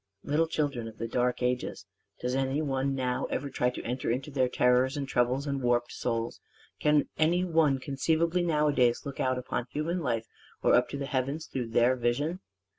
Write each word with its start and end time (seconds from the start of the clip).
Little 0.23 0.47
children 0.47 0.87
of 0.87 0.97
the 0.97 1.07
Dark 1.07 1.43
Ages! 1.43 1.85
does 2.21 2.33
any 2.33 2.59
one 2.59 2.95
now 2.95 3.25
ever 3.25 3.51
try 3.51 3.69
to 3.69 3.83
enter 3.83 4.09
into 4.09 4.31
their 4.31 4.49
terrors 4.49 4.97
and 4.97 5.07
troubles 5.07 5.45
and 5.45 5.61
warped 5.61 5.91
souls? 5.91 6.41
Can 6.79 7.07
any 7.19 7.43
one 7.45 7.77
conceivably 7.77 8.41
nowadays 8.41 9.05
look 9.05 9.19
out 9.19 9.37
upon 9.37 9.67
human 9.69 9.99
life 9.99 10.25
or 10.63 10.73
up 10.73 10.89
to 10.89 10.97
the 10.97 11.05
heavens 11.05 11.45
through 11.45 11.67
their 11.67 11.95
vision! 11.95 12.39